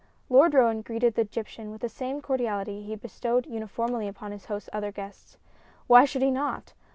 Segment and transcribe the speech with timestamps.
[0.29, 4.45] Lord Roane greeted the Egyptian with the same cordiality he had bestowed uniformly upon his
[4.45, 5.37] host's other guests.
[5.85, 6.73] Why should he not?